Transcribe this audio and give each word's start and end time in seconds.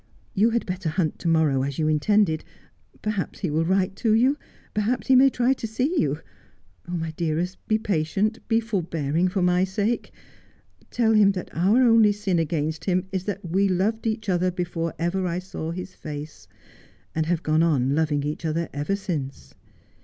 'You 0.41 0.49
had 0.49 0.65
better 0.65 0.89
hunt 0.89 1.19
to 1.19 1.27
morrow 1.27 1.61
as 1.61 1.77
you 1.77 1.87
intended. 1.87 2.43
Perhaps 3.03 3.41
he 3.41 3.51
will 3.51 3.63
write 3.65 3.95
to 3.97 4.13
you. 4.15 4.35
Perhaps 4.73 5.09
he 5.09 5.15
may 5.15 5.29
try 5.29 5.53
to 5.53 5.67
see 5.67 5.95
you. 6.01 6.19
Oh, 6.87 6.93
my 6.93 7.11
dearest, 7.11 7.59
be 7.67 7.77
patient, 7.77 8.39
be 8.47 8.59
forbearing 8.59 9.27
for 9.27 9.43
my 9.43 9.63
sake. 9.63 10.11
Tell 10.89 11.11
him 11.13 11.33
that 11.33 11.51
our 11.53 11.83
only 11.83 12.13
sin 12.13 12.39
against 12.39 12.85
him 12.85 13.09
is 13.11 13.25
that 13.25 13.47
we 13.47 13.67
loved 13.69 14.07
each 14.07 14.27
other 14.27 14.49
before 14.49 14.95
ever 14.97 15.27
I 15.27 15.37
saw 15.37 15.69
his 15.69 15.93
face, 15.93 16.47
and 17.13 17.27
have 17.27 17.43
gone 17.43 17.61
on 17.61 17.93
loving 17.93 18.23
each 18.23 18.43
other 18.43 18.69
ever 18.73 18.95
since. 18.95 19.53